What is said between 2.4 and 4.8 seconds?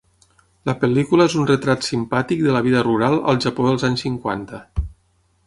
de la vida rural al Japó dels anys cinquanta.